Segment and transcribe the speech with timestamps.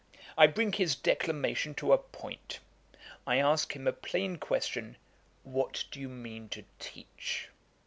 [0.35, 2.57] I bring his declamation to a point.
[3.27, 4.97] I ask him a plain question,
[5.43, 7.49] 'What do you mean to teach?'